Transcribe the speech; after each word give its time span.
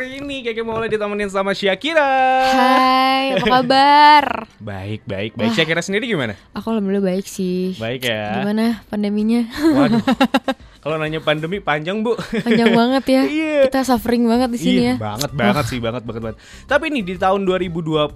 hari 0.00 0.16
ini 0.16 0.40
Keke 0.40 0.64
mau 0.64 0.80
ditemenin 0.80 1.28
sama 1.28 1.52
Syakira. 1.52 2.08
Hai, 2.48 3.36
apa 3.36 3.60
kabar? 3.60 4.24
Baik, 4.72 5.04
baik, 5.04 5.36
baik. 5.36 5.52
Syakira 5.52 5.84
sendiri 5.84 6.08
gimana? 6.08 6.40
Aku 6.56 6.72
alhamdulillah 6.72 7.04
baik 7.04 7.28
sih. 7.28 7.76
Baik 7.76 8.08
ya. 8.08 8.40
Gimana 8.40 8.80
pandeminya? 8.88 9.44
Waduh. 9.60 10.00
Kalau 10.88 10.96
nanya 10.96 11.20
pandemi 11.20 11.60
panjang, 11.60 12.00
Bu. 12.00 12.16
Panjang 12.16 12.72
banget 12.72 13.04
ya. 13.12 13.22
Iya. 13.28 13.60
Kita 13.68 13.84
suffering 13.84 14.24
banget 14.24 14.48
di 14.56 14.58
sini 14.64 14.80
iya, 14.88 14.88
ya. 14.88 14.94
banget 14.96 15.36
banget 15.36 15.64
sih, 15.68 15.76
banget 15.84 16.00
banget 16.08 16.22
banget. 16.24 16.38
Tapi 16.64 16.84
nih 16.96 17.04
di 17.04 17.14
tahun 17.20 17.44
2020 17.44 18.08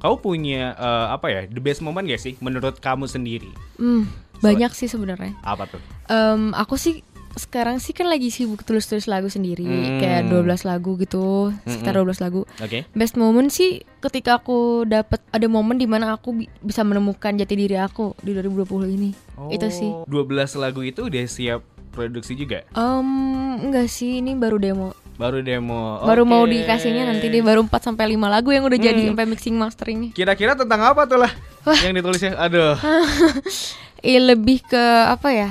kau 0.00 0.16
punya 0.16 0.72
eh, 0.72 1.06
apa 1.12 1.26
ya? 1.28 1.40
The 1.52 1.60
best 1.60 1.84
moment 1.84 2.08
gak 2.08 2.24
sih 2.24 2.40
menurut 2.40 2.80
kamu 2.80 3.04
sendiri? 3.04 3.52
Hmm, 3.76 4.08
banyak 4.40 4.72
sih 4.72 4.88
sebenarnya. 4.88 5.36
Apa 5.44 5.68
tuh? 5.68 5.84
Em, 6.08 6.56
aku 6.56 6.80
sih 6.80 7.04
sekarang 7.34 7.76
sih 7.76 7.90
kan 7.90 8.06
lagi 8.06 8.28
sibuk 8.28 8.62
tulis-tulis 8.62 9.04
lagu 9.04 9.26
sendiri, 9.26 9.62
Hmm. 9.62 9.98
kayak 9.98 10.26
12 10.26 10.62
lagu 10.62 10.94
gitu, 10.94 11.50
sekitar 11.62 11.94
12 11.94 12.18
lagu. 12.18 12.42
Oke. 12.58 12.86
Best 12.90 13.14
moment 13.14 13.48
sih 13.48 13.82
ketika 13.98 14.38
aku 14.38 14.82
dapat 14.84 15.18
ada 15.28 15.44
momen 15.44 15.74
di 15.74 15.84
mana 15.84 16.12
aku 16.12 16.32
bi- 16.32 16.50
bisa 16.58 16.80
menemukan 16.80 17.34
jati 17.34 17.54
diri 17.54 17.74
aku 17.74 18.14
di 18.18 18.32
2020 18.32 18.86
ini. 18.88 19.10
Itu 19.48 19.66
sih. 19.68 19.88
Oh, 19.88 20.06
12 20.06 20.54
lagu 20.54 20.80
itu 20.80 21.04
udah 21.04 21.24
siap 21.24 21.60
produksi 21.90 22.34
juga? 22.34 22.62
Em, 22.72 23.08
enggak 23.60 23.86
sih, 23.86 24.18
ini 24.18 24.34
baru 24.34 24.56
demo. 24.56 24.90
Baru 25.14 25.38
demo. 25.40 26.02
Baru 26.02 26.22
mau 26.22 26.42
Oke. 26.42 26.58
dikasihnya 26.58 27.06
nanti 27.06 27.26
deh 27.28 27.38
baru 27.38 27.62
4 27.62 27.82
sampai 27.84 28.10
5 28.10 28.26
lagu 28.26 28.50
yang 28.50 28.62
udah 28.62 28.74
jadi 28.76 28.98
Hmm. 29.00 29.14
sampai 29.14 29.26
mixing 29.28 29.54
masteringnya. 29.54 30.10
Kira-kira 30.10 30.54
tentang 30.54 30.82
apa 30.82 31.02
tuh 31.04 31.18
lah 31.18 31.30
yang 31.80 31.94
ditulisnya? 31.94 32.34
Aduh. 32.36 32.74
Eh 34.04 34.20
lebih 34.20 34.60
ke 34.60 34.76
apa 35.06 35.32
ya? 35.32 35.50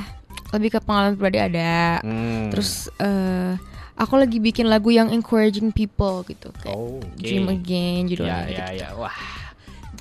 Lebih 0.53 0.69
ke 0.69 0.79
pengalaman 0.79 1.17
pribadi 1.17 1.39
ada. 1.41 1.99
Hmm. 1.99 2.53
Terus 2.53 2.93
eh 3.01 3.57
aku 3.93 4.17
lagi 4.17 4.37
bikin 4.37 4.69
lagu 4.69 4.89
yang 4.89 5.09
encouraging 5.09 5.69
people 5.69 6.21
gitu 6.25 6.49
kayak 6.61 6.73
Oh, 6.73 6.97
oke. 6.97 7.17
Dream 7.17 7.49
Again 7.49 8.05
Ya, 8.05 8.09
judulnya 8.09 8.37
gitu. 8.45 8.57
ya, 8.57 8.67
ya. 8.71 8.87
Wah. 8.93 9.17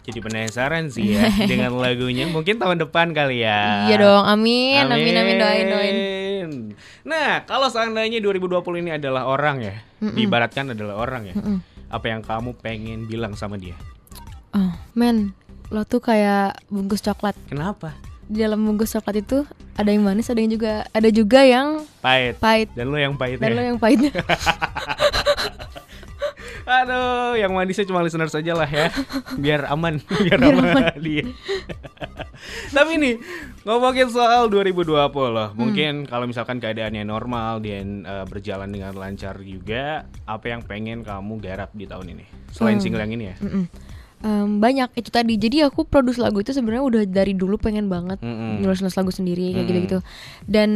Jadi 0.03 0.19
penasaran 0.19 0.91
sih 0.91 1.14
ya 1.14 1.31
dengan 1.50 1.78
lagunya. 1.78 2.27
Mungkin 2.27 2.59
tahun 2.59 2.83
depan 2.83 3.14
kali 3.14 3.47
ya. 3.47 3.86
Iya 3.86 3.97
dong, 4.03 4.25
amin, 4.27 4.91
amin, 4.91 5.14
amin, 5.14 5.36
doain, 5.39 5.67
doain. 5.70 5.98
Nah, 7.06 7.47
kalau 7.47 7.70
seandainya 7.70 8.19
2020 8.19 8.83
ini 8.83 8.91
adalah 8.92 9.31
orang 9.31 9.62
ya, 9.62 9.78
diibaratkan 10.03 10.75
adalah 10.75 10.98
orang 10.98 11.31
ya. 11.31 11.34
Apa 11.87 12.11
yang 12.11 12.19
kamu 12.19 12.50
pengen 12.59 13.06
bilang 13.06 13.39
sama 13.39 13.55
dia? 13.55 13.78
Oh, 14.50 14.75
men, 14.92 15.39
lo 15.70 15.87
tuh 15.87 16.03
kayak 16.03 16.59
bungkus 16.66 16.98
coklat. 16.98 17.39
Kenapa? 17.47 17.94
Di 18.28 18.39
dalam 18.42 18.62
bungkus 18.65 18.95
coklat 18.95 19.23
itu 19.23 19.45
ada 19.75 19.91
yang 19.91 20.05
manis, 20.05 20.31
ada 20.31 20.41
yang 20.41 20.53
juga 20.53 20.84
ada 20.92 21.09
juga 21.09 21.41
yang 21.42 21.83
Pahit. 22.01 22.39
pahit. 22.39 22.69
Dan 22.75 22.92
lo 22.92 22.98
yang 22.98 23.15
pahitnya. 23.19 23.45
Dan 23.48 23.53
lo 23.56 23.62
yang 23.62 23.78
pahitnya. 23.81 24.12
Aduh, 26.62 27.34
yang 27.34 27.50
manisnya 27.53 27.87
cuma 27.87 28.00
listener 28.06 28.31
saja 28.31 28.55
lah 28.55 28.70
ya. 28.70 28.89
Biar 29.34 29.67
aman, 29.69 29.98
biar, 30.25 30.39
aman. 30.39 30.95
Dia. 30.98 31.27
Tapi 32.77 32.93
nih, 32.98 33.15
ngomongin 33.67 34.11
soal 34.11 34.50
2020 34.50 35.11
Mungkin 35.55 36.06
kalau 36.06 36.27
misalkan 36.27 36.59
keadaannya 36.59 37.03
normal 37.06 37.62
dan 37.62 38.06
eh, 38.06 38.25
berjalan 38.27 38.70
dengan 38.70 38.95
lancar 38.95 39.39
juga, 39.43 40.06
apa 40.27 40.45
yang 40.50 40.62
pengen 40.62 41.03
kamu 41.03 41.39
garap 41.43 41.70
di 41.75 41.87
tahun 41.87 42.15
ini? 42.19 42.25
Selain 42.55 42.78
single 42.78 43.03
yang 43.03 43.15
ini 43.15 43.25
ya. 43.34 43.37
Mm-mm. 43.43 43.65
Em, 44.23 44.62
banyak 44.62 44.95
itu 44.95 45.11
tadi. 45.11 45.34
Jadi 45.34 45.67
aku 45.67 45.83
produce 45.83 46.23
lagu 46.23 46.39
itu 46.39 46.55
sebenarnya 46.55 46.87
udah 46.87 47.03
dari 47.11 47.34
dulu 47.34 47.59
pengen 47.59 47.91
banget 47.91 48.23
Mm-mm. 48.23 48.62
nulis-nulis 48.62 48.95
lagu 48.95 49.11
sendiri 49.11 49.51
kayak 49.51 49.67
gitu-gitu. 49.67 49.98
Dan 50.47 50.70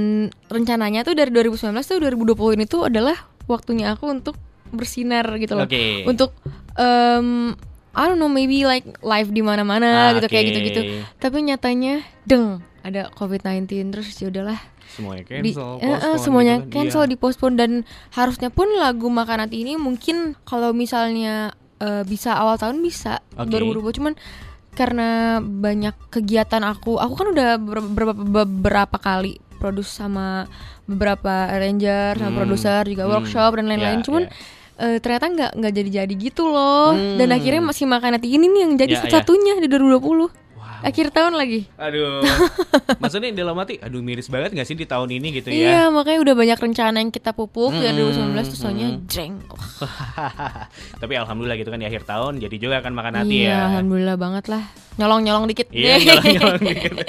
rencananya 0.50 1.06
tuh 1.06 1.14
dari 1.14 1.30
2019 1.30 1.78
tuh 1.78 2.02
2020 2.02 2.58
ini 2.58 2.64
tuh 2.66 2.90
adalah 2.90 3.14
waktunya 3.46 3.94
aku 3.94 4.10
untuk 4.10 4.34
bersinar 4.74 5.30
gitu 5.38 5.54
loh. 5.54 5.70
Oke. 5.70 6.02
Untuk 6.04 6.34
em 6.74 7.54
I 7.96 8.04
don't 8.04 8.18
know 8.18 8.28
maybe 8.28 8.66
like 8.66 8.84
live 9.00 9.32
di 9.32 9.40
mana-mana 9.40 10.12
gitu 10.12 10.26
kayak 10.26 10.44
gitu-gitu. 10.50 10.80
Tapi 11.16 11.46
nyatanya 11.46 12.04
deng 12.26 12.60
ada 12.82 13.08
COVID-19 13.14 13.66
terus 13.90 14.10
ya 14.18 14.28
udahlah 14.28 14.58
Semuanya 14.86 15.22
di 15.42 15.50
cancel, 15.50 15.82
eh, 15.82 15.86
eh, 15.86 15.90
postpone 15.90 16.18
semuanya 16.20 16.54
gitu 16.56 16.62
kan. 16.62 16.72
cancel 16.72 17.02
Iya. 17.02 17.10
dipospon 17.10 17.52
dan 17.54 17.70
harusnya 18.12 18.50
pun 18.50 18.68
lagu 18.74 19.06
makan 19.06 19.38
hati 19.42 19.62
ini 19.62 19.74
mungkin 19.74 20.38
kalau 20.42 20.70
misalnya 20.70 21.56
eh, 21.78 22.02
bisa 22.02 22.34
awal 22.34 22.56
tahun 22.56 22.80
bisa 22.80 23.20
Oke. 23.34 23.48
2020 23.48 23.92
cuman 23.94 24.14
karena 24.72 25.08
banyak 25.40 25.96
kegiatan 26.10 26.60
aku 26.60 26.96
aku 26.96 27.14
kan 27.14 27.26
udah 27.32 27.48
ber- 27.56 27.80
beberapa 27.86 28.12
beberapa 28.12 28.96
kali 28.98 29.36
produce 29.56 29.88
sama 29.88 30.44
beberapa 30.84 31.48
arranger 31.48 32.12
sama 32.14 32.28
Hmm, 32.28 32.36
produser 32.36 32.82
juga 32.84 33.04
hmm, 33.04 33.12
workshop 33.14 33.50
dan 33.56 33.66
lain-lain 33.66 34.00
ya, 34.00 34.04
cuman 34.04 34.22
ya. 34.22 34.30
eh, 34.78 34.96
ternyata 35.00 35.26
nggak 35.26 35.50
nggak 35.56 35.72
jadi-jadi 35.72 36.14
gitu 36.14 36.44
loh 36.44 36.92
dan 36.92 37.24
Hmm. 37.26 37.36
akhirnya 37.36 37.62
masih 37.64 37.84
makan 37.84 38.10
hati 38.14 38.28
ini 38.30 38.46
nih 38.46 38.60
yang 38.62 38.72
jadi 38.76 38.92
Ya, 38.92 38.96
ya. 38.96 39.00
satu-satunya 39.02 39.52
di 39.56 39.66
2020 39.66 40.28
Wow. 40.28 40.45
Akhir 40.86 41.10
tahun 41.10 41.34
lagi 41.34 41.66
Aduh. 41.74 42.22
Maksudnya 43.02 43.34
dalam 43.34 43.58
hati, 43.58 43.82
aduh 43.82 43.98
miris 44.00 44.30
banget 44.30 44.54
gak 44.54 44.66
sih 44.66 44.78
di 44.78 44.86
tahun 44.86 45.10
ini 45.10 45.42
gitu 45.42 45.50
Iya, 45.50 45.90
ya? 45.90 45.94
makanya 45.94 46.22
udah 46.22 46.34
banyak 46.38 46.58
rencana 46.62 46.96
yang 47.02 47.10
kita 47.10 47.34
pupuk 47.34 47.74
ya 47.74 47.90
Hmm, 47.90 48.32
2019 48.38 48.46
terus 48.54 48.60
soalnya 48.62 48.88
hmm. 48.94 49.02
jeng. 49.10 49.34
Tapi 51.02 51.12
alhamdulillah 51.18 51.58
gitu 51.58 51.74
kan 51.74 51.82
di 51.82 51.88
akhir 51.90 52.06
tahun 52.06 52.38
jadi 52.38 52.56
juga 52.56 52.76
kan 52.80 52.94
makan 52.94 53.26
hati 53.26 53.42
iya, 53.42 53.50
ya. 53.50 53.58
alhamdulillah 53.74 54.16
banget 54.16 54.46
lah. 54.46 54.64
Nyolong-nyolong 54.96 55.44
dikit. 55.50 55.68
Iya, 55.74 56.00
nyolong-nyolong 56.00 56.60
dikit. 56.64 56.92